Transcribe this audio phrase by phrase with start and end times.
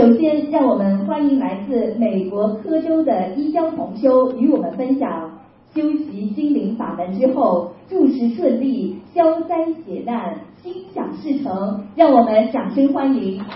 [0.00, 5.30] 首先，让我们欢迎来自美国科州的一江同修与我们分享
[5.74, 11.84] 修习心灵法门之后，诸事顺利，消灾解难，心想事成。
[11.96, 13.44] 让我们掌声欢迎。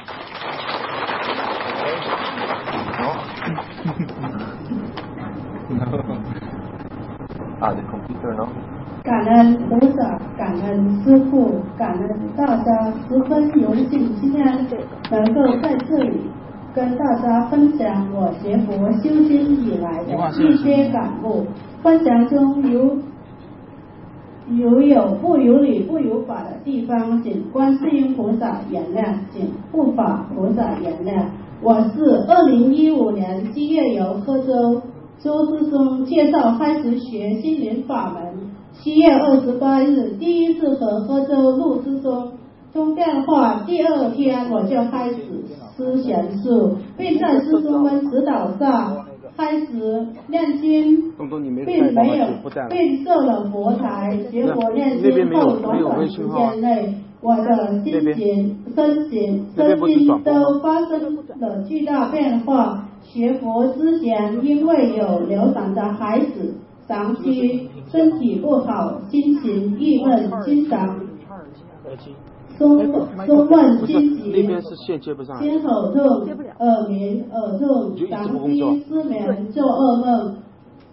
[9.04, 14.66] 感恩菩萨，感恩师父，感恩大家，十分荣幸今天
[15.10, 16.22] 能够在这里
[16.74, 21.44] 跟大家分享我学佛修心以来的一些感悟。
[21.82, 22.96] 分享中有
[24.56, 31.26] 有有不有理不有法的地方，请观世音菩萨原谅，请护法菩萨原谅。
[31.60, 34.80] 我是二零一五年七月由贺州
[35.18, 38.43] 周师兄介绍开始学心灵法门。
[38.82, 42.32] 七月二十八日，第一次和喝州陆师兄
[42.72, 45.16] 通电话，第二天我就开始
[45.74, 48.92] 思贤术，并在师兄们指导下
[49.36, 51.12] 开始念经，
[51.64, 52.26] 并没有
[52.68, 62.88] 并设了佛台，结果念经后短短时间内，我的心情、身形、身心都发生了巨大变化。
[63.02, 66.54] 学佛之前，因为有流产的孩子。
[66.86, 71.00] 长期身体不好，心情郁闷，经常
[72.58, 72.78] 松
[73.26, 74.46] 松闷心急，
[75.40, 76.26] 心口痛，
[76.58, 80.36] 耳鸣耳痛，长期失眠，做噩梦，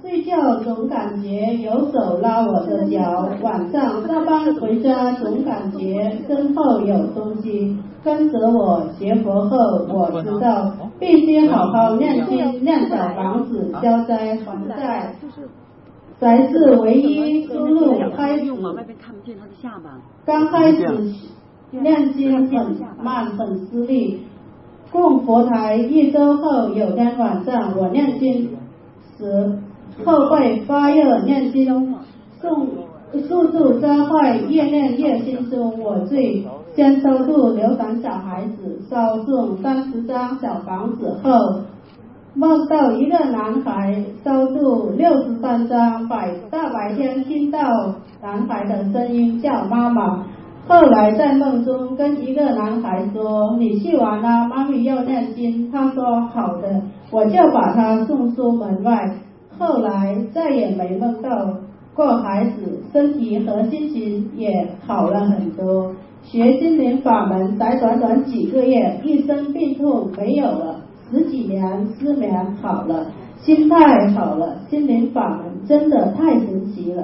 [0.02, 8.82] 睡觉总感觉有手拉我的脚，晚上下班回家总感觉身后有东西跟着我。
[8.98, 15.14] 学佛后我知道，必须好好念经，念小房子，消灾还债。
[16.22, 17.96] 才是唯一出路。
[18.16, 18.54] 开始，
[20.24, 20.86] 刚开始
[21.72, 24.22] 念经很慢，很吃力。
[24.92, 28.56] 供佛台一周后，有天晚上我念经
[29.18, 29.58] 时，
[30.06, 31.96] 后背发热，念经
[32.40, 32.68] 送
[33.28, 35.80] 速度加快，越念越轻松。
[35.80, 36.46] 我最
[36.76, 41.62] 先超度流产小孩子，烧送三十张小房子后。
[42.34, 47.60] 梦到一个男孩烧度六十三张，白大白天听到
[48.24, 50.24] 男孩的声音叫妈妈。
[50.66, 56.82] 后来在梦中跟一个男孩说：“你去玩啦，妈咪要念经。”他说：“好的。”
[57.12, 59.14] 我就把他送出门外。
[59.60, 61.30] 后来再也没梦到
[61.94, 65.92] 过孩子，身体和心情也好了很多。
[66.24, 70.78] 学心灵法门才短短几个月，一身病痛没有了。
[71.12, 73.08] 十几年失眠好了，
[73.42, 77.04] 心态好了，心灵法门真的太神奇了。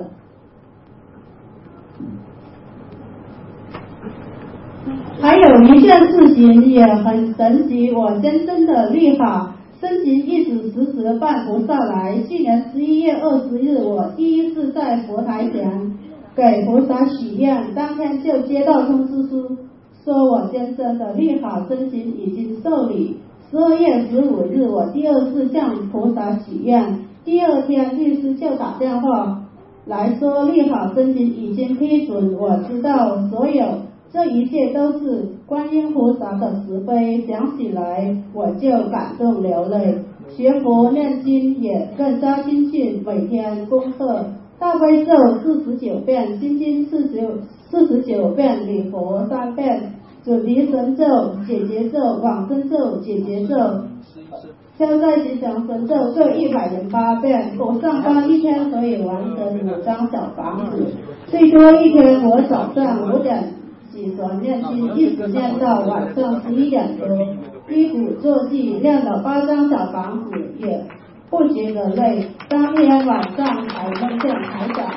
[5.19, 12.17] 还有一件事情也很神奇，我先生的立法申请一直迟迟办不下来。
[12.29, 15.97] 去年十一月二十日，我第一次在佛台前
[16.35, 19.57] 给菩萨许愿，当天就接到通知书，
[20.05, 23.17] 说我先生的立法申请已经受理。
[23.49, 29.41] 十二月十五日，我第二次向菩萨许愿，第二天律师就打电话
[29.85, 32.35] 来说立法申请已经批准。
[32.37, 33.63] 我知道所有
[34.11, 39.97] 这一切都是观音菩萨的慈悲，想起来我就感动流泪。
[40.35, 44.25] 学佛念经也更加精进，每天功课
[44.59, 47.25] 大悲咒四十九遍，心经四十
[47.69, 49.93] 四十九遍，礼佛三遍。
[50.27, 53.55] 准提神咒、解结咒、往生咒、解结咒、
[54.77, 57.53] 消灾吉祥神咒各一百零八遍。
[57.57, 60.85] 我上班一天可以完成五张小房子，
[61.27, 63.53] 最多一天我早上五点
[63.89, 67.07] 起床念经，一直念到晚上十一点多，
[67.69, 70.83] 一鼓作气念了八张小房子，也
[71.29, 72.27] 不觉得累。
[72.49, 74.93] 当天晚上才梦见台长。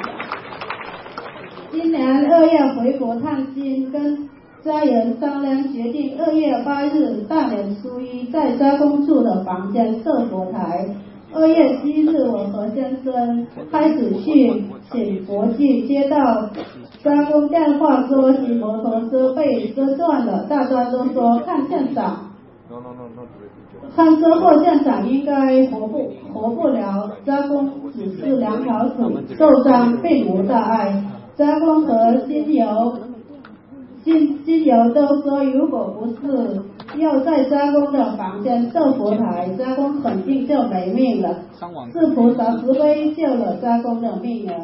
[1.70, 4.28] 今年二月回国探亲，跟。
[4.62, 10.86] 家人商量决定，二月八日大年初一在家工处的房间设佛台。
[11.33, 14.62] 二月七日，我和先生开始去
[14.92, 16.51] 请佛具，接到
[17.03, 22.30] 加工电话说骑摩托车被车撞了，大家都说看现场，
[23.97, 29.07] 看车祸现场应该活不活不了，加工只是两条腿
[29.39, 31.03] 受伤，并无大碍。
[31.36, 32.66] 加工和精油。
[34.04, 36.60] 经经由都说，如果不是
[36.97, 41.34] 要在加工的房间设佛台，加工肯定就没命了。
[41.92, 44.54] 是菩萨慈悲救了加工的命啊！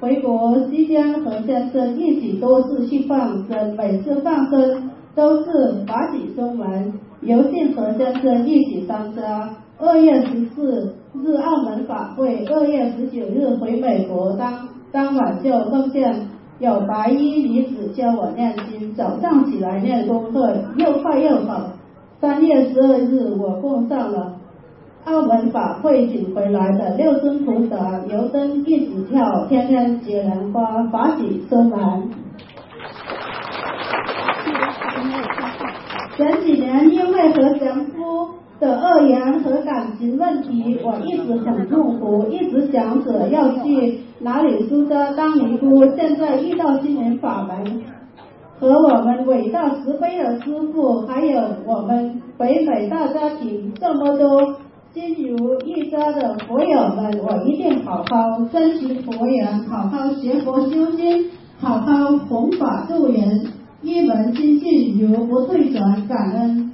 [0.00, 9.50] 回国期间和先生一起多次去放生，每次放生都是法喜松门，由信和先生一起参加。
[9.78, 16.28] 二月十四日澳门法会，二月十九日回美国当当晚就梦见
[16.62, 21.70] 有白衣女子教我念经，早上起来念功课又快又好。
[22.20, 24.36] 三月十二日我碰上了
[25.06, 32.04] 澳门法会请回来的六尊菩萨，油灯一直跳，天天结莲花，法喜收满。
[36.16, 38.28] 前几年因为和前夫
[38.60, 45.84] 的恶言和感情问题，我一直很痛苦，一直想着要去哪里出家当尼姑。
[45.96, 47.82] 现在遇到心灵法门，
[48.58, 54.56] 和我们伟大慈悲的师父，还有我们北美大家庭这么多
[54.94, 61.30] 心如一家的佛友们，我一定好好珍惜佛缘，好好学佛修心，
[61.60, 63.46] 好好弘法度人。
[63.82, 66.70] 一门心性永不退转，感恩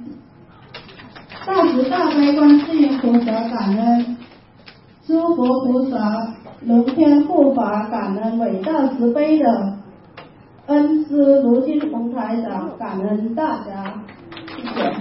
[1.43, 4.17] 大慈大悲观世音菩萨，感恩
[5.07, 6.35] 诸佛菩萨
[6.67, 9.77] 龙天护法，感恩伟大慈悲的
[10.67, 13.93] 恩师卢金红台长，感恩大家，
[14.55, 14.91] 谢谢。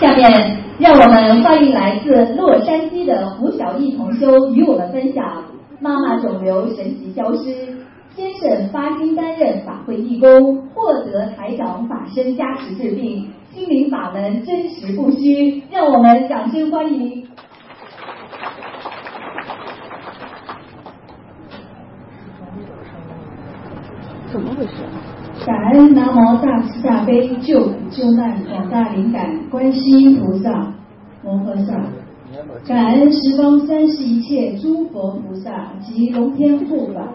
[0.00, 0.56] 下面。
[0.78, 5.44] 让我们欢迎来自洛杉矶的胡小艺同修与我们分享
[5.80, 7.78] 妈妈肿瘤神奇消失，
[8.16, 17.26] 先生发心担任法会义工，获得台长法身加持治病，心灵法门真实不虚，让我们掌声欢迎。
[24.32, 24.72] 怎么回事？
[25.44, 30.72] 感恩南无大慈大悲救苦救难广大灵感观世音菩萨
[31.22, 31.74] 摩诃萨，
[32.64, 37.12] 感恩十方三世一切诸佛菩萨及龙天护法，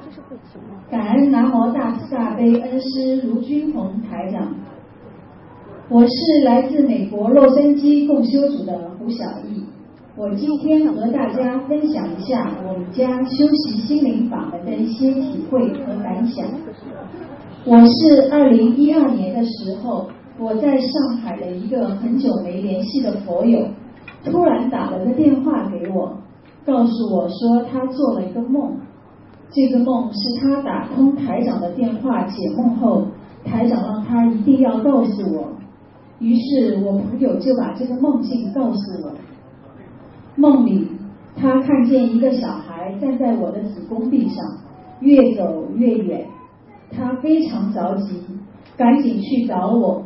[0.90, 4.54] 感恩南无大慈大悲恩师卢军宏台长。
[5.90, 6.12] 我是
[6.46, 9.64] 来自美国洛杉矶共修组的胡小艺，
[10.16, 16.46] 我今天和大家分享一下我们家修习心灵法门的一些体会和感想。
[17.66, 20.08] 我是二零一二年的时候，
[20.40, 23.66] 我在上海的一个很久没联系的佛友，
[24.24, 26.18] 突然打了个电话给我，
[26.66, 28.78] 告诉我说他做了一个梦，
[29.52, 33.08] 这个梦是他打通台长的电话解梦后，
[33.44, 35.48] 台长让他一定要告诉我，
[36.20, 39.12] 于是我朋友就把这个梦境告诉我。
[40.36, 40.88] 梦里
[41.36, 44.46] 他看见一个小孩站在我的子宫壁上，
[45.00, 46.26] 越走越远。
[46.92, 48.22] 他非常着急，
[48.78, 50.04] 赶紧去找我，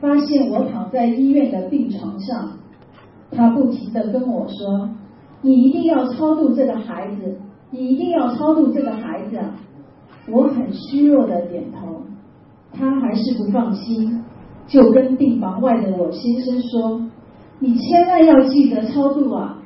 [0.00, 2.50] 发现我躺在医院的病床上。
[3.36, 4.88] 他不停的跟我说
[5.42, 7.36] ：“你一定要超度这个孩子，
[7.70, 9.38] 你一定要超度这个孩子。”
[10.32, 12.02] 我很虚弱的点头，
[12.72, 14.24] 他还是不放心，
[14.66, 17.02] 就跟病房外的我先生说
[17.60, 19.58] ：“你千万要记得超度啊！”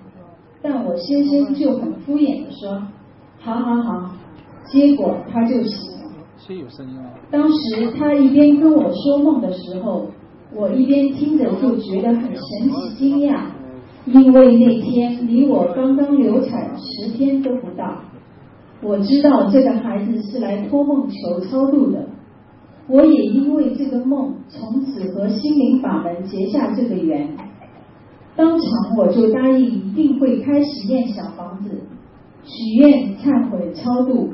[0.61, 2.83] 但我先生就很敷衍的说
[3.39, 4.11] ：“好好好。”
[4.67, 5.99] 结果他就醒。
[6.49, 6.97] 有声音
[7.31, 10.07] 当时他一边跟我说梦的时候，
[10.55, 13.43] 我一边听着就觉得很神奇惊讶，
[14.13, 17.97] 因为那天离我刚刚流产十天都不到。
[18.81, 22.09] 我知道这个孩子是来托梦求超度的，
[22.87, 27.29] 我也因为这个梦从此和心灵法门结下这个缘，
[28.37, 31.71] 当场我就答应一定会开始念小房子，
[32.45, 34.31] 许愿忏悔超度。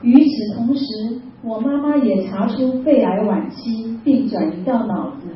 [0.00, 5.28] 与此同时，我妈妈也查出肺癌晚期，并转移到脑子。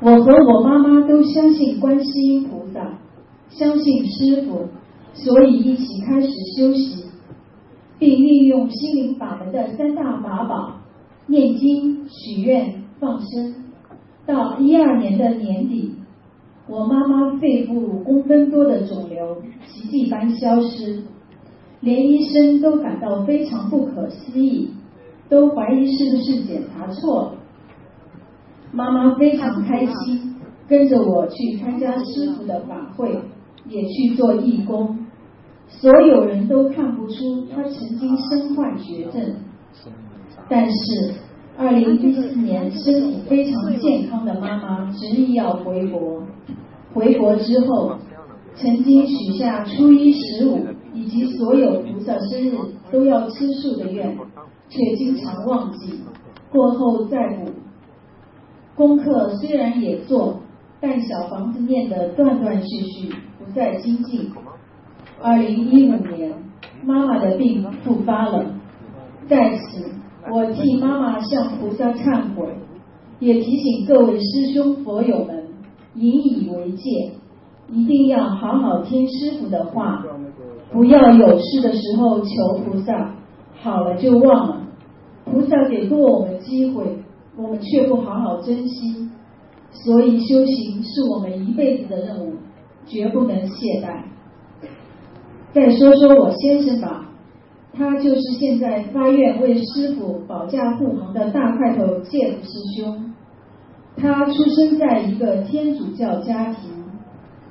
[0.00, 3.00] 我和我妈妈都相信观世音菩萨，
[3.50, 4.68] 相信师傅，
[5.12, 7.06] 所以一起开始修习，
[7.98, 10.76] 并利用心灵法门的三大法宝：
[11.26, 13.56] 念经、许愿、放生。
[14.24, 15.90] 到一二年的年底，
[16.68, 21.02] 我妈妈肺部五公分多的肿瘤奇迹般消失。
[21.80, 24.68] 连医生都感到非常不可思议，
[25.28, 27.37] 都怀疑是不是检查错了。
[28.78, 30.36] 妈妈非常开心，
[30.68, 33.18] 跟着我去参加师傅的法会，
[33.66, 34.96] 也去做义工。
[35.66, 39.34] 所有人都看不出她曾经身患绝症，
[40.48, 41.14] 但是
[41.56, 46.22] 二零一四年身体非常健康的妈妈执意要回国。
[46.94, 47.96] 回国之后，
[48.54, 50.60] 曾经许下初一十五。
[50.94, 52.52] 以及所有菩萨生日
[52.90, 54.18] 都要吃素的愿，
[54.68, 56.00] 却经常忘记，
[56.50, 57.52] 过后再补。
[58.78, 60.36] 功课虽然也做，
[60.80, 64.30] 但小房子念得断断续续，不再精进。
[65.20, 66.32] 二零一五年，
[66.84, 68.44] 妈妈的病复发了，
[69.28, 69.90] 在此
[70.30, 72.54] 我替妈妈向菩萨忏悔，
[73.18, 75.48] 也提醒各位师兄佛友们
[75.96, 77.10] 引以为戒，
[77.68, 80.04] 一定要好好听师傅的话，
[80.70, 83.16] 不要有事的时候求菩萨，
[83.60, 84.60] 好了就忘了。
[85.24, 86.84] 菩萨给过我们机会，
[87.40, 89.08] 我们却不好好珍惜，
[89.70, 92.32] 所以修行是我们一辈子的任务，
[92.84, 94.02] 绝不能懈怠。
[95.52, 97.08] 再说说我先生吧，
[97.72, 103.14] 他就是现在发愿为师傅保驾护航的大块头介夫师兄。
[103.96, 106.70] 他出生在一个天主教家庭，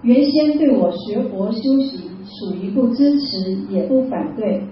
[0.02, 4.64] 原先对我学佛修行属于不支持也不反对。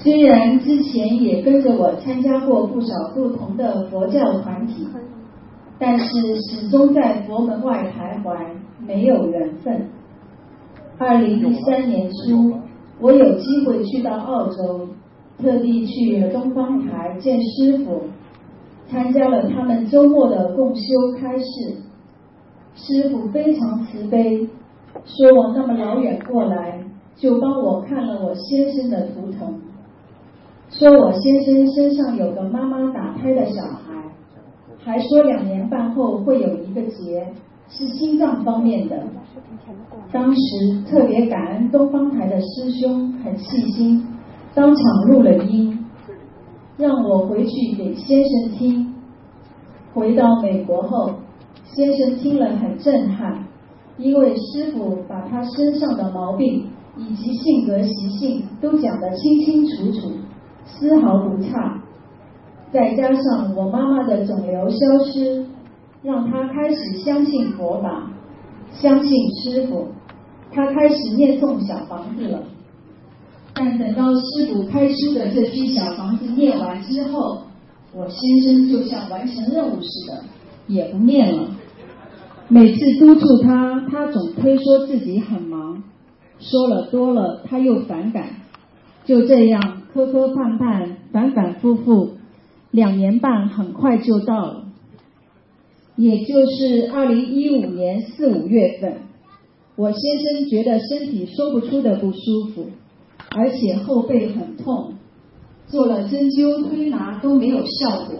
[0.00, 4.86] 虽然之前也跟着我参加过不少不同的佛教团体，
[5.78, 6.06] 但是
[6.42, 8.36] 始终在佛门外徘徊，
[8.86, 9.88] 没有缘分。
[10.98, 12.54] 二零一三年初，
[13.00, 14.88] 我有机会去到澳洲，
[15.42, 18.02] 特地去了东方台见师傅，
[18.88, 20.82] 参加了他们周末的共修
[21.20, 21.44] 开示。
[22.74, 24.48] 师傅非常慈悲，
[25.04, 26.84] 说我那么老远过来，
[27.16, 29.60] 就帮我看了我先生的图腾，
[30.78, 34.00] 说我先生身上有个妈妈打胎的小孩，
[34.78, 37.26] 还说两年半后会有一个结。
[37.70, 39.02] 是心脏方面的。
[40.10, 44.06] 当时特别感恩东方台的师兄很细心，
[44.54, 45.84] 当场录了音，
[46.78, 48.94] 让我回去给先生听。
[49.92, 51.10] 回到美国后，
[51.64, 53.44] 先生听了很震撼，
[53.98, 56.64] 因为师傅把他身上的毛病
[56.96, 60.12] 以及性格习性都讲得清清楚楚，
[60.68, 61.82] 丝毫不差。
[62.72, 65.46] 再加上我妈妈的肿瘤消失。
[66.00, 68.08] 让他开始相信佛法，
[68.70, 69.88] 相信师傅，
[70.52, 72.44] 他开始念诵小房子了。
[73.52, 77.38] 但等到师傅开出的这批小房子念完之后，
[77.92, 80.22] 我先生就像完成任务似的，
[80.68, 81.48] 也不念了。
[82.46, 85.82] 每次督促他，他总推说自己很忙，
[86.38, 88.28] 说了多了他又反感，
[89.04, 92.12] 就这样磕磕绊绊，反反复复，
[92.70, 94.64] 两年半很快就到了。
[95.96, 98.98] 也就是二零一五年四五月份，
[99.74, 102.18] 我先生觉得身体说不出的不舒
[102.54, 102.66] 服，
[103.30, 104.94] 而且后背很痛，
[105.66, 108.14] 做了针灸推拿都没有效果。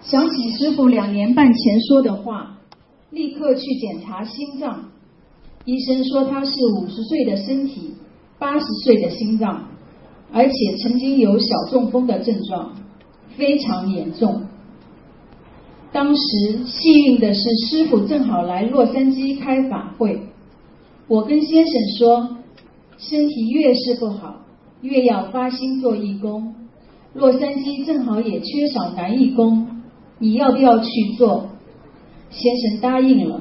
[0.00, 2.58] 想起师傅两年半前说的话，
[3.10, 4.90] 立刻去检查心脏，
[5.66, 7.94] 医生说他是五十岁的身体，
[8.38, 9.68] 八十岁的心脏，
[10.32, 12.74] 而且曾经有小中风的症状，
[13.36, 14.42] 非常严重。
[15.90, 20.20] 当时幸运的是，师傅正好来洛杉矶开法会。
[21.06, 22.36] 我跟先生说，
[22.98, 24.42] 身体越是不好，
[24.82, 26.54] 越要发心做义工。
[27.14, 29.66] 洛杉矶正好也缺少男义工，
[30.18, 31.48] 你要不要去做？
[32.28, 33.40] 先生答应了。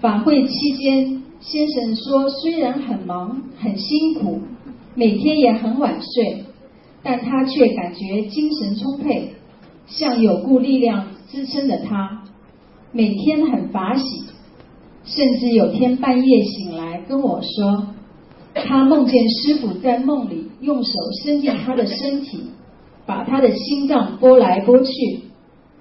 [0.00, 4.40] 法会期间，先生说，虽然很忙很辛苦，
[4.94, 6.44] 每天也很晚睡，
[7.02, 9.32] 但他却感觉精神充沛。
[9.86, 12.22] 像有股力量支撑着他，
[12.92, 14.04] 每天很法喜，
[15.04, 17.88] 甚至有天半夜醒来跟我说，
[18.54, 20.92] 他梦见师傅在梦里用手
[21.24, 22.44] 伸进他的身体，
[23.04, 24.92] 把他的心脏拨来拨去，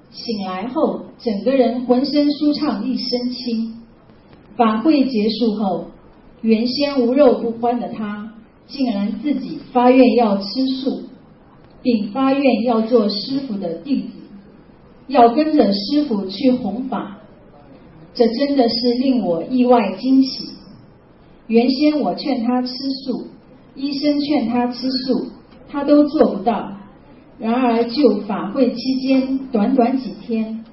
[0.10, 3.76] 醒来后整个人浑身舒畅一身轻。
[4.56, 5.86] 法会结束后，
[6.42, 8.29] 原先无肉不欢的他，
[8.70, 11.02] 竟然自己发愿要吃素。
[11.82, 14.10] 并发愿要做师傅的弟子，
[15.08, 17.20] 要跟着师傅去弘法，
[18.14, 20.50] 这真的是令我意外惊喜。
[21.48, 22.74] 原先我劝他吃
[23.06, 23.28] 素，
[23.76, 25.28] 医生劝他吃素，
[25.70, 26.70] 他都做不到。
[27.40, 30.66] 然而就法会期间短短几天，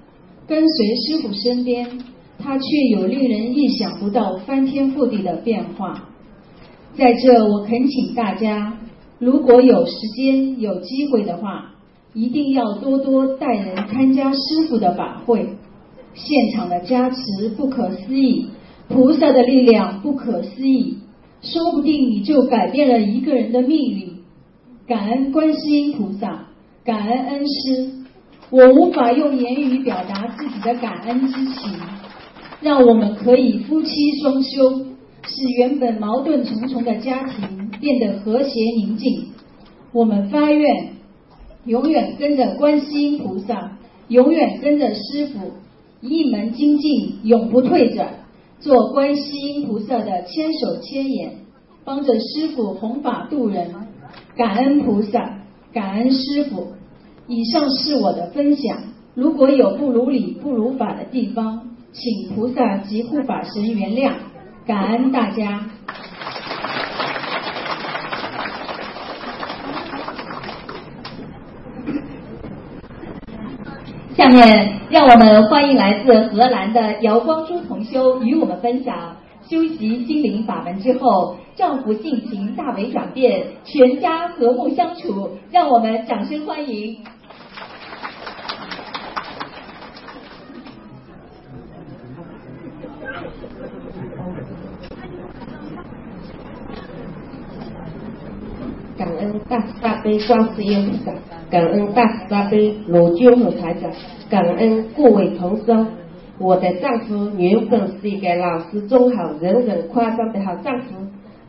[0.48, 2.00] 跟随师傅身边，
[2.36, 6.08] 他却有令人意想不到、翻天覆地的变化。
[6.96, 8.78] 在这，我恳请大家。
[9.18, 11.72] 如果有时间有机会的话，
[12.14, 15.50] 一定要多多带人参加师傅的法会，
[16.14, 18.46] 现场的加持不可思议，
[18.88, 20.96] 菩萨的力量不可思议，
[21.42, 24.16] 说不定你就改变了一个人的命运。
[24.86, 26.46] 感恩观世音菩萨，
[26.82, 27.90] 感恩恩师，
[28.50, 31.72] 我无法用言语表达自己的感恩之情，
[32.62, 33.88] 让我们可以夫妻
[34.22, 34.86] 双修，
[35.26, 37.66] 使原本矛盾重重的家庭。
[37.78, 39.26] 变得和谐宁静。
[39.92, 40.94] 我们发愿，
[41.66, 43.76] 永远跟着观世音菩萨，
[44.08, 45.52] 永远跟着师傅，
[46.00, 48.14] 一门精进，永不退转，
[48.60, 51.32] 做观世音菩萨的千手千眼，
[51.84, 53.70] 帮着师傅弘法度人。
[54.36, 55.42] 感恩菩萨，
[55.74, 56.68] 感恩师傅。
[57.28, 58.78] 以上是我的分享，
[59.14, 64.14] 如果有不如理、不如法的地方，请菩萨及护法神原谅。
[64.66, 65.60] 感恩大家。
[74.16, 79.16] 下面让我们欢迎来自荷兰的姚光珠同修与我们分享
[79.48, 85.38] 修习心灵法门之后，丈夫性情大为转变，全家和睦相处。
[85.52, 86.96] 让我们掌声欢迎。
[98.96, 101.12] 感恩大慈大悲观世音菩萨，
[101.50, 103.90] 感恩大慈大悲罗军和台长，
[104.30, 105.86] 感恩各位同修。
[106.38, 110.94] 我的丈夫原本是一个老实忠厚、人人夸赞的好丈夫，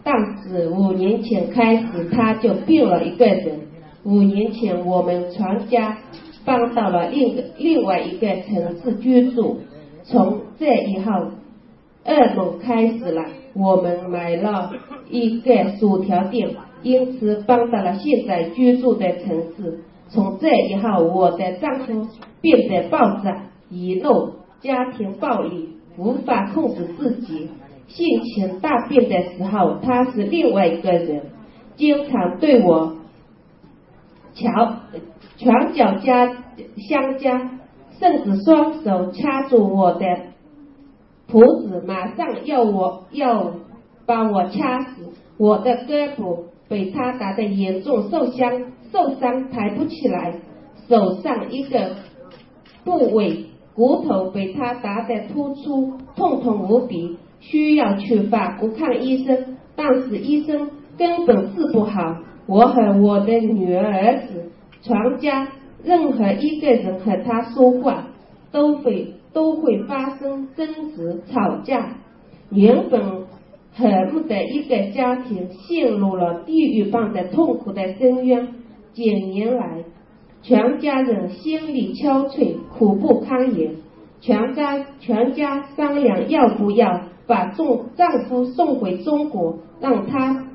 [0.03, 0.13] 但
[0.43, 3.59] 是五年前开始他就变了一个人。
[4.03, 5.97] 五年前我们全家
[6.43, 9.61] 搬到了另个另外一个城市居住，
[10.03, 11.11] 从这以后
[12.05, 13.23] 噩梦开始了。
[13.53, 14.71] 我们买了
[15.09, 16.49] 一个薯条店。
[16.83, 19.79] 因此搬到了现在居住的城市。
[20.09, 22.07] 从这以后，我的丈夫
[22.39, 23.31] 变得暴躁、
[23.69, 27.49] 易怒，家庭暴力，无法控制自己。
[27.87, 31.23] 性情大变的时候，他是另外一个人，
[31.75, 32.95] 经常对我
[34.33, 34.75] 瞧
[35.37, 36.37] 拳脚加
[36.77, 37.51] 相加，
[37.99, 40.05] 甚至双手掐住我的
[41.27, 43.55] 脖子，马上要我要
[44.05, 45.13] 把我掐死。
[45.37, 46.43] 我的胳膊。
[46.67, 50.35] 被他打得严重受伤，受伤抬不起来，
[50.89, 51.95] 手上一个
[52.83, 62.17] 部位骨头被他打得突出，痛痛无比，需要去法国看医生，但是医生根本治不好。
[62.47, 65.47] 我和我的女儿、儿子，全家
[65.83, 68.07] 任何一个人和他说话，
[68.51, 71.97] 都会都会发生争执、吵架。
[72.49, 73.26] 原本。
[73.77, 78.47] 和睦的一个家庭陷入了地狱般的痛苦的深渊。
[78.93, 79.83] 几年来，
[80.41, 83.75] 全家人心力憔悴，苦不堪言。
[84.19, 90.47] 全家全家商量要不要把丈丈夫送回中国，让他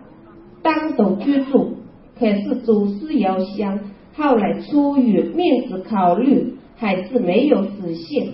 [0.62, 1.76] 单独居住。
[2.18, 3.78] 可是祖师遥想，
[4.16, 8.30] 后来出于面子考虑，还是没有实现。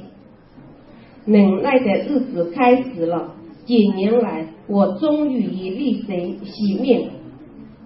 [1.27, 3.35] 忍耐的日子开始了。
[3.67, 7.11] 几年来，我终于以力神洗面。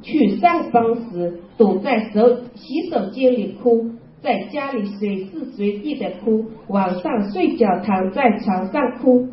[0.03, 9.29] 去上班时，躲在手洗手间里哭，在家里随时随地的哭，晚上睡觉躺在床上哭。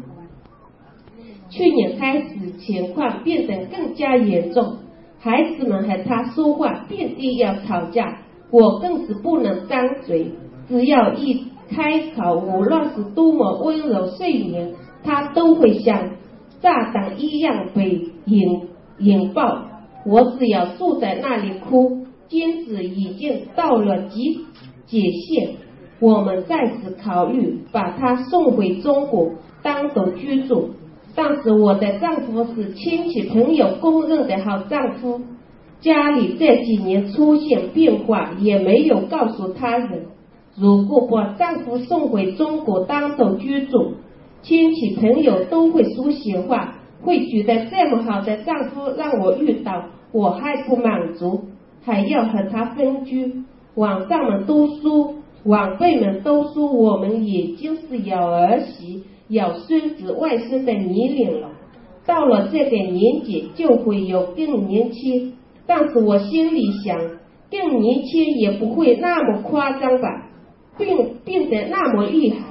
[1.50, 4.78] 去年开始，情况变得更加严重，
[5.18, 8.20] 孩子们和他说话，遍地要吵架，
[8.52, 10.34] 我更是不能张嘴。
[10.68, 16.12] 只要一开口，无论是多么温柔睡眠，他都会想。
[16.62, 18.68] 炸弹一样被引
[19.00, 19.66] 引爆，
[20.06, 24.46] 我只要坐在那里哭，坚持已经到了极
[24.86, 25.52] 极限。
[26.02, 30.70] 我们再次考虑把他送回中国单独居住，
[31.16, 35.22] 但是我的丈夫是亲戚朋友公认的好丈夫，
[35.82, 40.06] 家里这几年出现变化也没有告诉他人。
[40.58, 43.96] 如果把丈夫送回中国单独居住，
[44.42, 51.42] 亲戚朋友都会说闲话，会觉得这么好的丈夫让我遇到，我还不满足，
[51.84, 53.44] 还要和他分居。
[53.76, 61.50] 网上们都说，晚辈们都说，我们已经是有儿媳、有孙子、外孙的年龄了，
[62.06, 65.34] 到了这个年纪就会有更年期。
[65.68, 66.98] 但是我心里想，
[67.52, 70.28] 更年期也不会那么夸张吧，
[70.78, 72.49] 病病得那么厉害。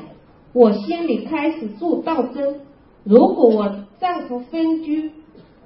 [0.58, 2.56] 我心里开始做斗争，
[3.04, 5.12] 如果我丈夫分居，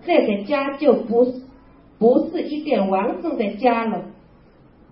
[0.05, 1.33] 这个家就不是
[1.99, 4.03] 不是一点完整的家了，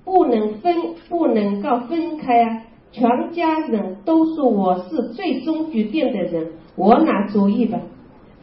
[0.03, 0.75] 不能分，
[1.11, 2.63] 不能够分开啊！
[2.91, 7.79] 全家人都说我是最终决定的人，我拿主意吧。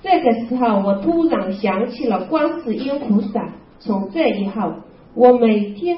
[0.04, 3.56] 这个时候，我突然想起了观世音菩萨。
[3.80, 4.74] 从这以后，
[5.16, 5.98] 我每天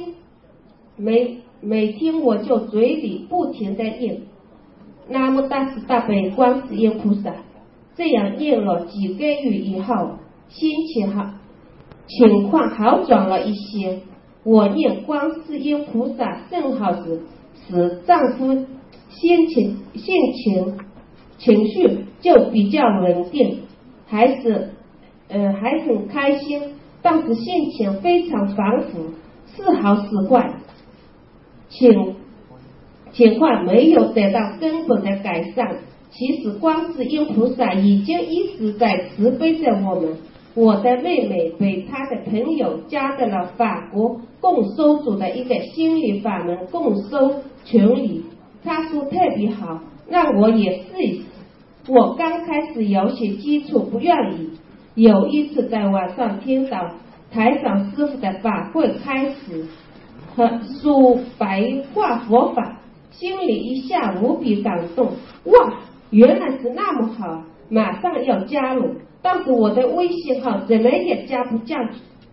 [0.95, 4.21] 每每天我就嘴里不停的念。
[5.09, 7.33] 南无大慈大悲观世音菩萨，
[7.95, 10.11] 这样念了几个月以后，
[10.47, 11.25] 心情好，
[12.07, 13.99] 情况好转了一些。
[14.43, 17.21] 我念观世音菩萨圣号时，
[17.67, 18.65] 使丈夫
[19.09, 20.77] 心情心情
[21.37, 23.61] 情绪就比较稳定，
[24.05, 24.69] 还是
[25.27, 29.09] 呃还很开心，但是心情非常反复，
[29.55, 30.53] 是好是坏，
[31.67, 32.15] 请
[33.19, 35.75] 情况没有得到根本的改善。
[36.09, 40.15] 其实观世音菩萨已经一直在慈悲着我们。
[40.55, 48.23] 我的妹妹被她的朋友加在了法国共修组的一个心理法门共修群里，
[48.63, 51.23] 她说特别好，让我也试一试。
[51.89, 54.51] 我刚开始有些基础不愿意，
[54.95, 56.89] 有一次在网上听到
[57.33, 59.65] 台长师傅的法会开始
[60.35, 62.78] 和说白话佛法，
[63.11, 65.07] 心里一下无比感动。
[65.45, 65.73] 哇，
[66.09, 68.95] 原来是那么好，马上要加入。
[69.21, 71.75] 但是我的微信号怎么也加不进，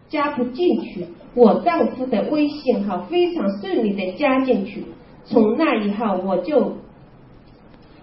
[0.09, 1.07] 加不进去。
[1.35, 4.85] 我丈夫的微信号非常顺利的加进去，
[5.25, 6.77] 从那以后我就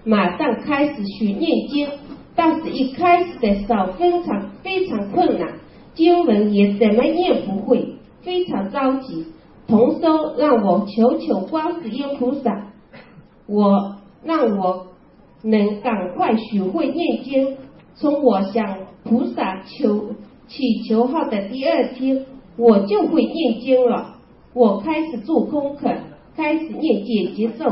[0.04, 1.88] 马上开始学念经，
[2.36, 5.54] 但是一开始的时候非常非常困难，
[5.94, 9.26] 经文也怎么念不会，非常着急。
[9.74, 12.68] 同修让我求求观世音菩萨，
[13.48, 14.86] 我让我
[15.42, 17.58] 能赶快学会念经。
[17.96, 20.12] 从我向菩萨求
[20.48, 22.24] 祈求后的第二天，
[22.56, 24.18] 我就会念经了。
[24.54, 25.90] 我开始做功课，
[26.38, 27.66] 开始念解结咒。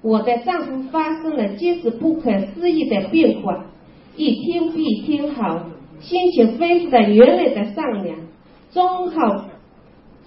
[0.00, 3.66] 我的丈夫发生了皆是不可思议的变化，
[4.16, 5.66] 一天比一天好，
[6.00, 8.16] 心情恢复了原来的善良，
[8.72, 9.44] 中好，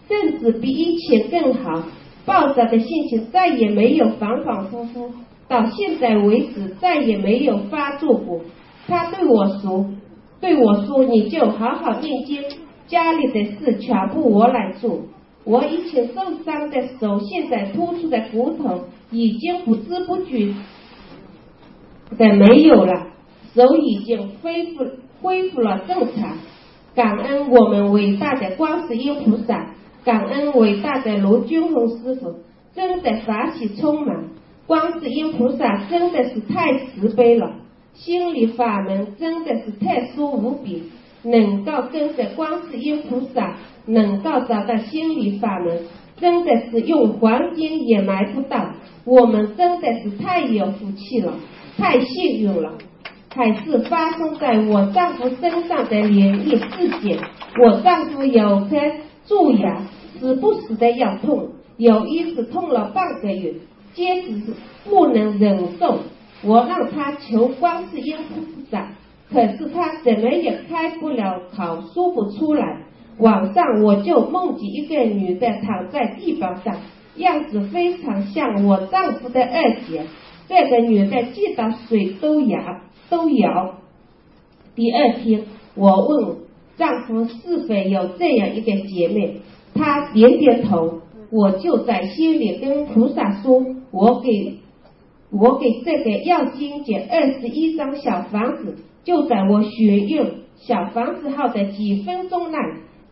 [0.07, 1.83] 甚至比以前更好。
[2.25, 5.11] 暴躁的心情再也没有反反复复，
[5.47, 8.41] 到现在为止再也没有发作过。
[8.87, 9.85] 他对我说
[10.41, 12.41] ：“对我说，你就好好念经，
[12.87, 15.01] 家里的事全部我来做。
[15.43, 20.51] 我以前受伤的手，现在突出的骨头已经不知不觉
[22.17, 23.07] 的没有了，
[23.53, 24.83] 手已经恢复
[25.21, 26.37] 恢复了正常。
[26.95, 32.35] 感恩我们伟大的观世音菩萨，感恩伟大的罗君红师傅，
[32.73, 34.25] 真的法喜充满。
[34.67, 37.51] 观世音菩萨真的是太慈悲了。”
[37.95, 40.91] 心理法门真的是特殊无比，
[41.23, 45.79] 能够跟着观世音菩萨，能够找到心理法门，
[46.19, 48.73] 真的是用黄金也买不到。
[49.05, 51.33] 我们真的是太有福气了，
[51.77, 52.73] 太幸运了。
[53.33, 57.17] 还是发生在我丈夫身上的灵异事件。
[57.61, 58.77] 我丈夫有颗
[59.27, 59.81] 蛀牙，
[60.19, 63.53] 时不时的要痛，有一次痛了半个月，
[63.93, 64.53] 简直是
[64.87, 65.99] 不能忍受。
[66.43, 68.89] 我让他求观世音菩萨，
[69.31, 72.83] 可是他怎么也开不了口，说不出来。
[73.17, 76.75] 晚上我就梦见一个女的躺在地板上，
[77.15, 80.05] 样子非常像我丈夫的二姐。
[80.47, 82.59] 这个女的见到水都摇
[83.09, 83.75] 都摇。
[84.75, 86.35] 第二天，我问
[86.77, 89.37] 丈夫是否有这样一个姐妹，
[89.73, 91.01] 他点点头。
[91.31, 94.55] 我就在心里跟菩萨说，我给。
[95.31, 102.57] 我给这个要精简二十一张小房子，就在我学用小房子后的几分钟内，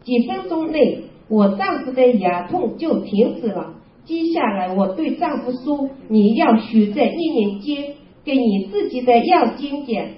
[0.04, 3.74] 几分钟内，我丈夫的牙痛就停止了。
[4.06, 10.12] 接下来，我对丈夫说：“你要学着一年间，给你自己的要精简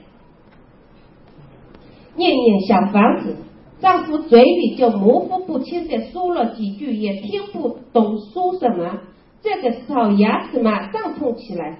[2.15, 3.35] 念念小房子。”
[3.81, 9.01] 丈夫嘴里就模糊不清的说了几句，也听不懂说什么。
[9.43, 11.79] 这个时候，牙齿马上痛起来。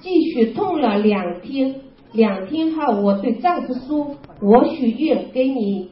[0.00, 1.76] 继续痛了两天，
[2.12, 5.90] 两天后，我对丈夫说：“我许愿给你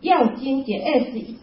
[0.00, 1.36] 要金姐二十一，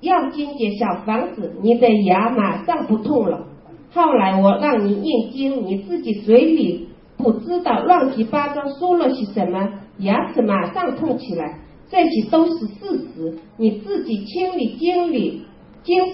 [0.00, 3.46] 要金姐小房子，你的牙马上不痛了。”
[3.92, 15.42] 后来我让你念经，你自己嘴里不知道乱七八糟说了些什么，牙齿马上痛起来，这些都是事实，你自己亲历经历，
[15.82, 16.04] 经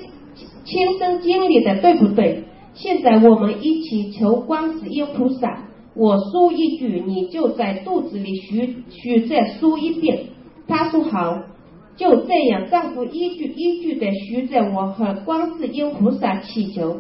[0.65, 2.45] 亲身经历的，对不对？
[2.75, 10.27] 现在我们一起求观世音菩萨，我说一句，你就在肚子里许许再说一遍。
[10.69, 11.39] 他说好，
[11.97, 16.99] 就这样，丈夫一句一句的许着，我和观世音菩萨祈求，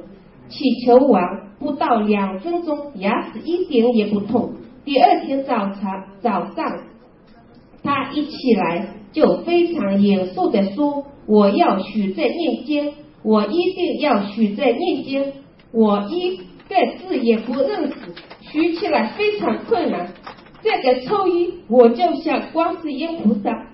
[0.49, 1.23] 祈求完
[1.59, 4.53] 不到两分钟，牙齿一点也不痛。
[4.85, 5.81] 第二天早晨
[6.21, 6.81] 早上，
[7.85, 12.93] 他一起来就非常严肃的说：“我要许在念经，
[13.23, 15.33] 我一定要许在念经。”
[15.73, 17.95] 我一个字也不认识，
[18.41, 20.13] 学起来非常困难。
[20.63, 23.69] 这个初一，我就向观世音菩萨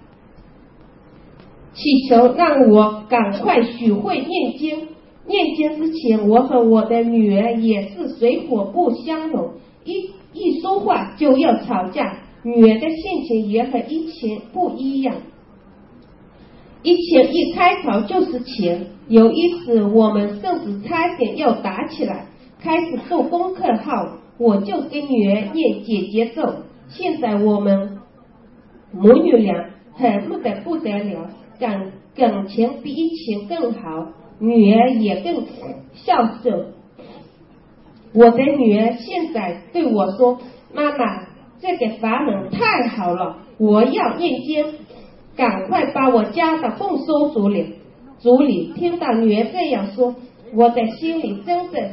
[1.73, 4.89] 祈求，让我赶快学会念经。
[5.27, 12.21] 念经之前，我和我的女儿也是水火不相容，一一说话就要吵架。
[12.45, 15.17] 女儿的性情也和以前不一样，
[16.83, 18.87] 以前一开口就是钱。
[19.09, 22.27] 有一次，我们甚至差点要打起来。
[22.61, 26.43] 开始做功课后，我就跟女儿念姐姐咒。
[26.89, 27.99] 现在我们
[28.93, 33.81] 母女俩和睦的不得了，感感情比以前更好，
[34.39, 35.45] 女儿也更
[35.95, 36.73] 孝顺。
[38.13, 40.39] 我的女儿现在对我说
[40.75, 41.27] ：“妈妈，
[41.61, 44.65] 这个法门太好了，我要念经，
[45.37, 47.65] 赶快把我家的供收足了。”
[48.19, 50.15] 组里听到女儿这样说，
[50.55, 51.91] 我的心里真的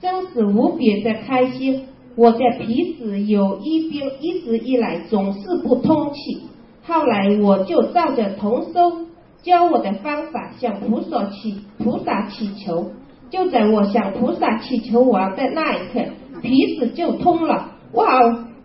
[0.00, 1.86] 真是无比的开心。
[2.14, 6.42] 我的鼻子有一边一直以来总是不通气，
[6.84, 9.06] 后来我就照着同修
[9.42, 12.90] 教我的方法向菩萨祈菩萨祈求。
[13.32, 16.04] 就在我向菩萨祈求完的那一刻，
[16.42, 17.72] 鼻子就通了。
[17.94, 18.06] 哇，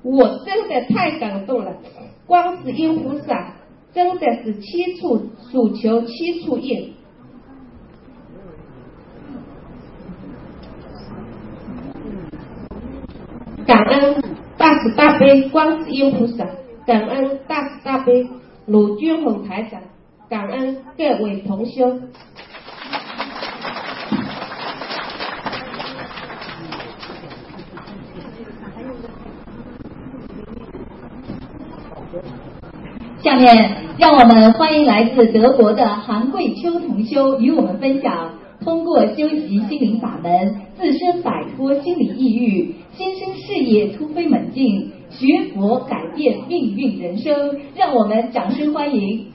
[0.03, 1.71] 我真的太感动了！
[2.25, 3.53] 观世音菩萨
[3.93, 6.93] 真的是七处所求七处应。
[13.65, 14.21] 感恩
[14.57, 16.45] 大慈大悲观世音菩萨，
[16.85, 18.27] 感恩大慈大悲
[18.65, 19.81] 卢军宏台长，
[20.29, 21.99] 感恩各位同修。
[33.27, 38.29] 下面让我们欢迎来自德国的韩桂秋同修与我们分享，
[38.63, 47.57] 通过修习心灵法门，自身摆脱心理抑郁，新生事业突飞猛进，学佛改变命运人生。
[47.75, 49.25] 让我们掌声欢迎。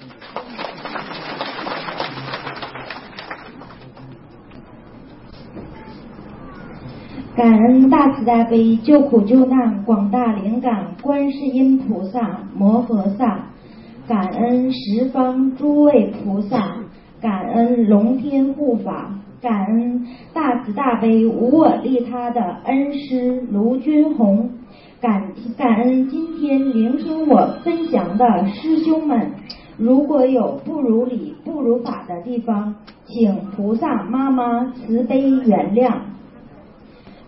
[7.36, 13.51] 感恩大慈大悲救苦救难广大灵感观世音菩萨摩诃萨，
[14.08, 16.76] 感恩十方诸位菩萨，
[17.20, 24.50] 感恩龙天护法，感恩大慈大悲无我利他的恩师卢军宏，
[25.00, 29.30] 感感恩今天聆听我分享的师兄们，
[29.76, 32.74] 如果有不如理不如法的地方，
[33.06, 35.92] 请菩萨妈妈慈悲原谅。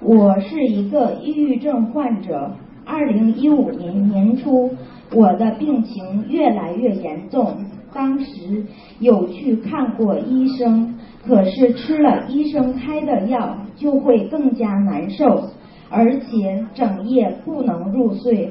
[0.01, 2.51] 我是一个抑郁症患者。
[2.87, 4.71] 二零一五年年初，
[5.15, 7.57] 我的病情越来越严重。
[7.93, 8.65] 当时
[8.99, 15.51] 有去看过医生，可是吃了医生开的药就会更加难受，
[15.89, 18.51] 而且整夜不能入睡。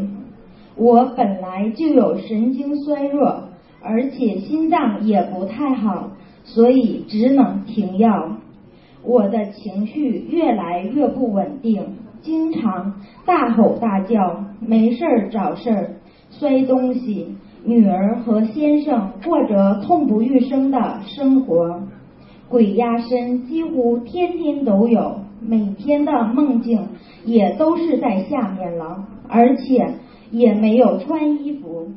[0.77, 3.49] 我本来就有神经衰弱，
[3.81, 6.11] 而且心脏也不太好，
[6.45, 8.37] 所以只能停药。
[9.03, 15.89] 我的情绪越来越不稳定，经常大吼大叫，没事儿找事儿，
[16.39, 17.35] 摔东西。
[17.65, 21.83] 女儿和先生过着痛不欲生的生活，
[22.49, 26.89] 鬼压身几乎天天都有，每天的梦境
[27.23, 29.93] 也都是在下面了，而且
[30.29, 31.87] 也没有穿衣服，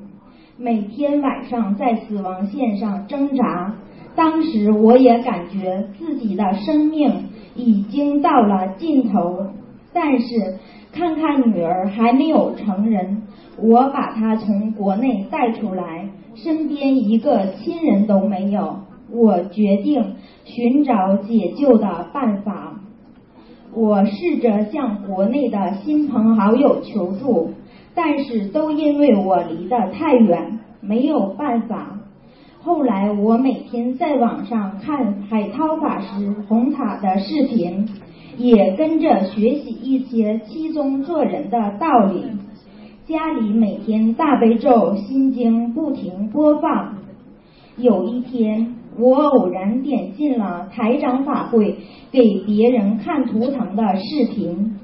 [0.57, 3.75] 每天晚上在死亡线上挣扎。
[4.15, 7.25] 当时我也感觉自己的生命
[7.57, 9.49] 已经到了尽头，
[9.93, 10.59] 但是
[10.97, 13.23] 看看女儿还没有成人，
[13.61, 18.79] 我把她从国内带出来，身边一个亲人都没有，
[19.13, 22.81] 我决定寻找解救的办法。
[23.75, 27.51] 我试着向国内的亲朋好友求助，
[27.95, 31.99] 但是都因为我离得太远，没有办法。
[32.63, 37.87] 后来我每天在网上看海涛法师红塔的视频，
[38.39, 42.25] 也跟着学习一些七宗做人的道理。
[43.07, 46.95] 家里每天大悲咒心经不停播放。
[47.77, 51.77] 有一天，我偶然点进了台长法会
[52.11, 54.77] 给别人看图腾的视频，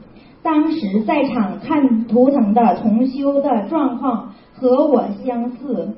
[0.43, 5.95] 当时在场看图腾的同修的状况和我相似。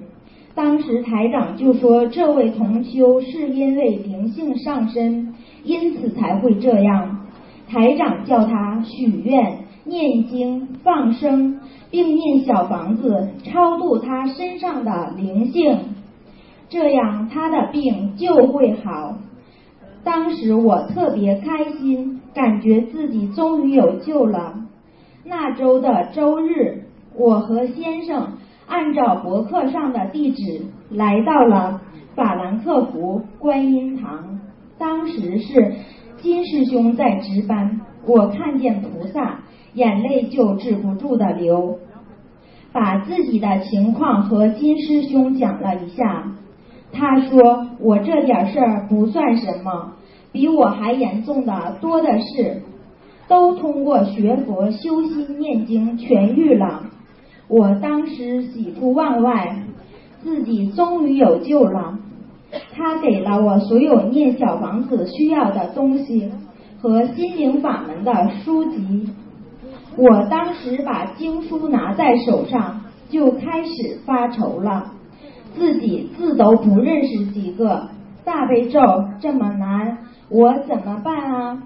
[0.55, 7.24] 当时台长就说，这位同修是因为灵性上身，因此才会这样。
[7.75, 11.59] 台长叫他许愿、念经、放生，
[11.91, 15.81] 并念小房子超度他身上的灵性，
[16.69, 19.17] 这样他的病就会好。
[20.05, 24.55] 当时我特别开心，感觉自己终于有救了。
[25.25, 26.85] 那周的周日，
[27.17, 28.35] 我和先生。
[28.67, 31.83] 按照博客上的地址来到了
[32.15, 34.41] 法兰克福观音堂，
[34.79, 35.75] 当时是
[36.25, 39.41] 金师兄在值班，我看见菩萨，
[39.75, 41.79] 眼泪就止不住的流。
[42.73, 46.33] 把自己的情况和金师兄讲了一下，
[46.93, 49.93] 他说我这点事儿不算什么，
[50.33, 52.63] 比我还严重的多的是，
[53.29, 56.85] 都通过学佛修心念经痊愈了。
[57.49, 59.63] 我当时喜出望外，
[60.23, 61.99] 自己终于有救了。
[62.73, 66.31] 他给了我所有念小房子需要的东西
[66.81, 69.09] 和心灵法门的书籍。
[69.97, 74.93] 我当时把经书拿在手上，就开始发愁了。
[75.57, 77.89] 自己字都不认识几个，
[78.25, 78.81] 大悲咒
[79.21, 81.63] 这么难，我怎么办啊？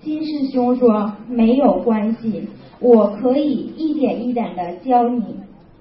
[0.00, 2.48] 金师兄说没有关系，
[2.80, 5.40] 我可以一点一点的教你。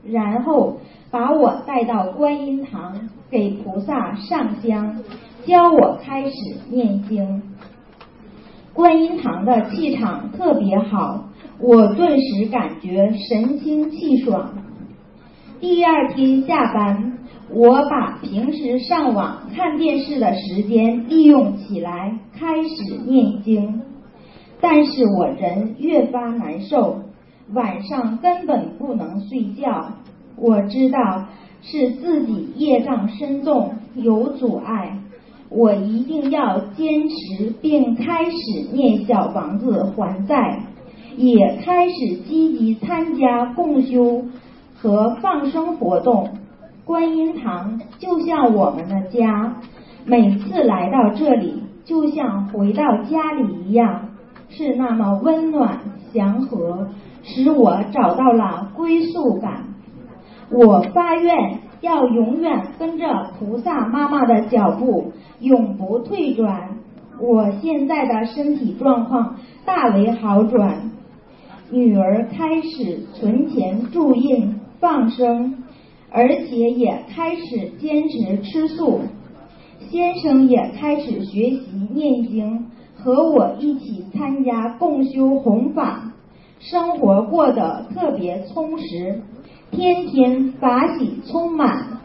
[0.10, 0.78] 然后
[1.12, 5.02] 把我带到观音堂，给菩萨上香，
[5.46, 6.36] 教我开始
[6.70, 7.42] 念经。
[8.74, 11.26] 观音堂的气场特别好。
[11.60, 14.54] 我顿时感觉神清气爽。
[15.60, 17.18] 第二天下班，
[17.50, 23.82] 我把平时上网看电视的时间利用起来，开始念经。
[24.62, 27.02] 但是我人越发难受，
[27.54, 29.94] 晚上根本不能睡觉。
[30.36, 31.26] 我知道
[31.70, 34.98] 是自己业障深重，有阻碍。
[35.50, 40.64] 我一定要坚持，并开始念小房子还债。
[41.18, 44.24] 也开始积极参加共修
[44.76, 46.30] 和放生活动。
[46.86, 49.56] 观音堂就像我们的家，
[50.06, 54.10] 每次来到这里，就像回到家里一样，
[54.48, 55.80] 是那么温暖
[56.14, 56.88] 祥和，
[57.24, 59.67] 使我找到了归宿感。
[60.50, 66.78] 我发愿要永远跟着菩萨妈妈的脚步，永不退转。
[67.20, 70.92] 我现在的身体状况大为好转。
[71.70, 75.64] 女儿开始存钱助印放生，
[76.10, 79.02] 而且也开始坚持吃素。
[79.90, 81.62] 先生也开始学习
[81.94, 86.14] 念经，和我一起参加共修弘法，
[86.60, 89.22] 生活过得特别充实，
[89.72, 92.00] 天天法喜充满。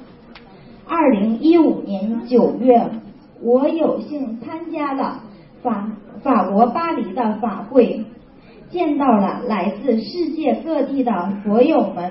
[0.86, 2.90] 二零一五年九月，
[3.40, 5.20] 我有幸参加了
[5.62, 5.90] 法
[6.22, 8.04] 法国巴黎的法会。
[8.70, 11.12] 见到了来自世界各地的
[11.44, 12.10] 佛友们，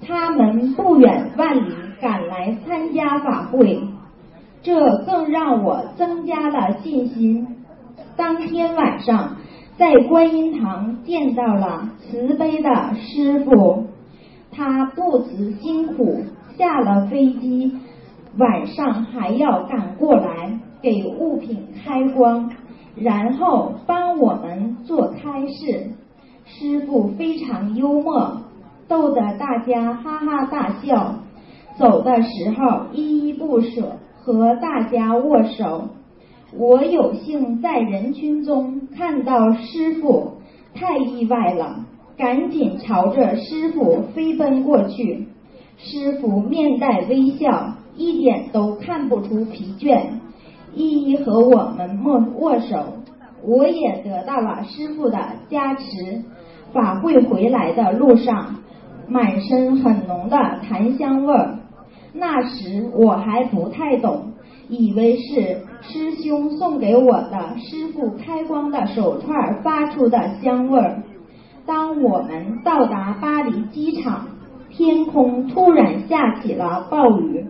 [0.00, 3.78] 他们不远万里赶来参加法会，
[4.62, 7.58] 这更让我增加了信心。
[8.16, 9.36] 当天晚上
[9.76, 13.84] 在观音堂见到了慈悲的师傅，
[14.60, 16.22] 他不辞辛苦
[16.58, 17.78] 下了飞机，
[18.36, 22.52] 晚上还要赶过来给物品开光。
[22.94, 25.92] 然后帮我们做开示，
[26.44, 28.42] 师傅非常幽默，
[28.86, 31.14] 逗得大家哈哈大笑。
[31.78, 35.88] 走的时候依依不舍和大家握手。
[36.54, 40.32] 我有幸在人群中看到师傅，
[40.74, 41.86] 太意外了，
[42.20, 45.26] 赶紧朝着师傅飞奔过去。
[45.78, 50.02] 师傅面带微笑，一点都看不出疲倦。
[50.74, 52.76] 一一和我们握握手，
[53.42, 56.22] 我也得到了师傅的加持。
[56.74, 58.56] 法会回来的路上，
[59.08, 61.54] 满身很浓的檀香味儿。
[62.12, 64.34] 那时我还不太懂，
[64.68, 71.02] 以为是师兄送给我的师傅开光的手串发出的香味儿。
[71.70, 74.26] 当我们到达巴黎机场，
[74.70, 77.46] 天空突然下起了暴雨。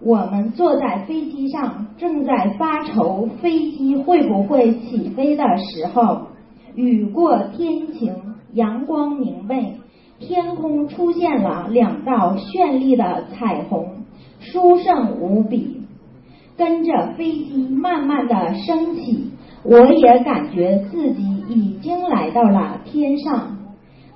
[0.00, 6.28] 我们坐在飞机上，正在发愁飞机会不会起飞的时候，
[6.76, 8.14] 雨过天晴，
[8.52, 9.74] 阳光明媚，
[10.20, 14.04] 天空出现了两道绚丽的彩虹，
[14.38, 15.82] 殊胜无比。
[16.56, 19.32] 跟着飞机慢慢的升起，
[19.64, 23.58] 我也感觉自己已经来到了天上，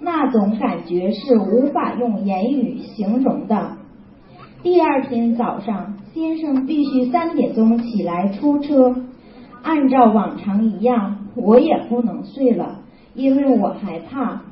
[0.01, 3.73] 那种感觉是无法用言语形容的。
[4.63, 8.97] 第二天早上，先生必须三点钟起来出车。
[9.63, 12.81] 按照往常一样，我也不能睡了，
[13.15, 14.43] 因为我害怕。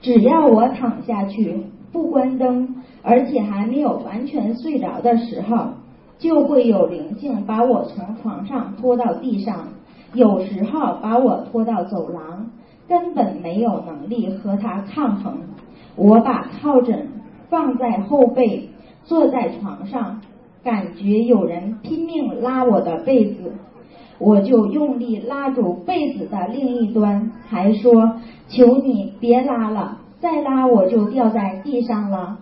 [0.00, 5.70] 只要我躺下去不关灯，而且还没有完全睡着的时候，
[6.18, 9.68] 就会有灵性把我从床上拖到地上，
[10.12, 12.50] 有时候把我拖到走廊，
[12.88, 15.38] 根本没有能力和他抗衡。
[15.96, 17.08] 我把靠枕
[17.48, 18.70] 放在后背。
[19.04, 20.20] 坐在床上，
[20.62, 23.54] 感觉有人拼命拉我的被子，
[24.18, 28.16] 我就用力拉住被子的另一端，还说
[28.48, 32.40] ：“求你别拉了，再拉我就掉在地上了。”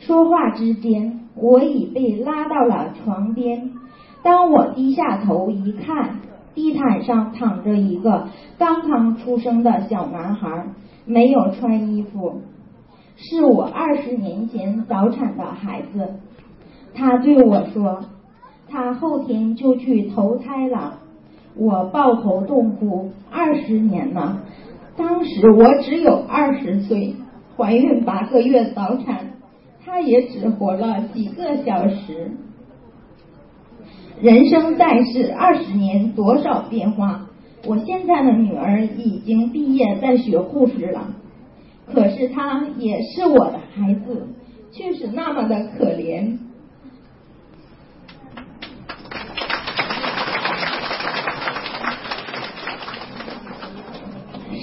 [0.00, 3.70] 说话之间，我已被拉到了床边。
[4.24, 6.16] 当我低下头一看，
[6.58, 8.26] 地毯上躺着一个
[8.58, 10.66] 刚刚出生的小男孩，
[11.06, 12.40] 没有穿衣服，
[13.14, 16.14] 是我二十年前早产的孩子。
[16.94, 18.06] 他对我说
[18.68, 20.98] ：“他后天就去投胎了。”
[21.54, 23.10] 我抱头痛哭。
[23.30, 24.40] 二十年了，
[24.96, 27.14] 当时我只有二十岁，
[27.56, 29.26] 怀孕八个月早产。
[29.84, 32.32] 他也只活了几个小时。
[34.20, 37.26] 人生在世二十年，多少变化！
[37.66, 41.14] 我现在的女儿已经毕业，在学护士了。
[41.86, 44.26] 可是她也是我的孩子，
[44.72, 46.36] 却是那么的可怜，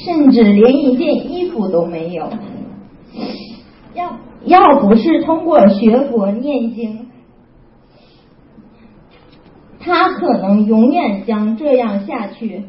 [0.06, 2.30] 甚至连一件衣服都没有。
[3.94, 4.18] 要。
[4.46, 7.05] 要不是通过学佛念经，
[9.86, 12.64] 他可能永远将这样下去。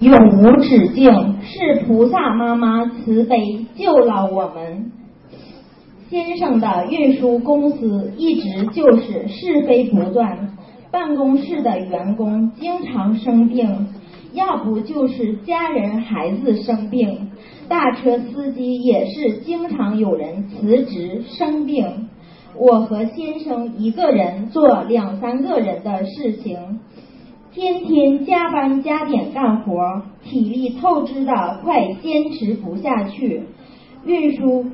[0.00, 4.92] 永无止境，是菩萨妈妈慈悲救了我们。
[6.10, 10.56] 先生的运输公司一直就是是非不断。
[10.90, 13.88] 办公室的员工经常生病，
[14.32, 17.30] 要不就是家人孩子生病，
[17.68, 22.08] 大车司机也是经常有人辞职生病。
[22.56, 26.80] 我和先生一个人做两三个人的事情，
[27.52, 33.42] 天天加班加点干活，体力透支的快坚持不下去。
[34.04, 34.66] 运输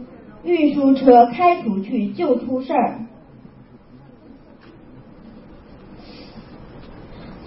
[0.45, 3.07] 运输车开出去就出事儿。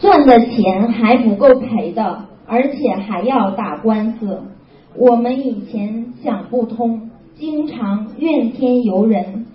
[0.10, 4.42] 赚的钱还不够赔的，而且还要打官司。
[4.96, 9.46] 我们以前想不通，经常怨天尤人，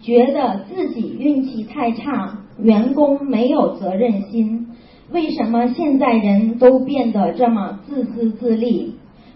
[0.00, 4.68] 觉得自己运气太差，员工没有责任心。
[5.10, 8.94] 为什么现在人都变得这么自私自利？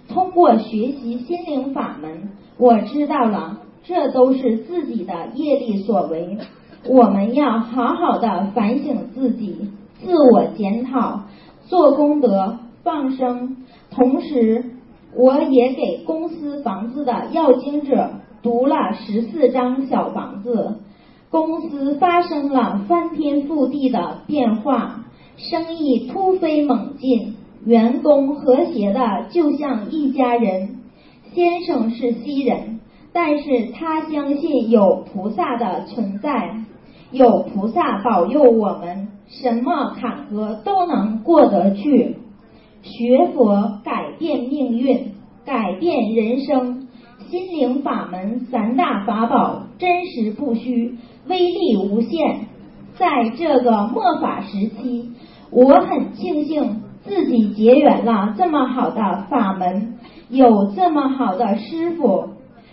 [0.09, 6.39] 通过学习心灵法门，我知道了，这都是自己的业力所为。
[6.87, 9.71] 我们要好好的反省自己。
[10.03, 11.23] 自我检讨，
[11.67, 13.57] 做功德，放生。
[13.91, 14.65] 同时，
[15.15, 18.11] 我也给公司房子的要经者
[18.43, 20.81] 读了十四张小房子。
[21.31, 25.05] 公司发生了翻天覆地的变化，
[25.37, 30.77] 生意突飞猛进，员工和谐的就像一家人。
[31.35, 32.81] 先生是西人，
[33.13, 36.65] 但是他相信有菩萨的存在，
[37.11, 39.09] 有菩萨保佑我们。
[39.31, 42.17] 什么坎坷都能过得去，
[42.81, 45.13] 学佛改变命运，
[45.45, 46.89] 改变人生，
[47.29, 50.97] 心灵法门三大法宝真实不虚，
[51.27, 52.47] 威力无限。
[52.97, 55.11] 在这个末法时期，
[55.51, 59.99] 我很庆幸自己结缘了这么好的法门，
[60.31, 62.31] 有这么好的师傅。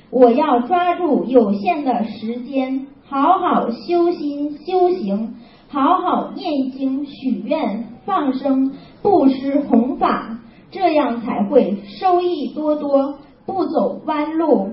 [0.09, 5.35] 我要抓住有限的时间，好好修心修行。
[5.67, 10.37] 好好念经、许愿、放生、布施、弘法，
[10.71, 14.69] 这样才会收益多多，不走弯路。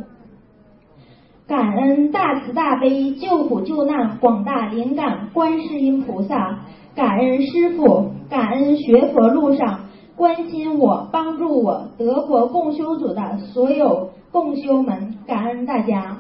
[1.49, 6.61] 感恩大慈大悲救苦救难广大灵感观世音菩萨，
[6.95, 16.19] 感恩师父，感恩学佛路上关心我、帮助我德国共修组的所有共修们，感恩大家。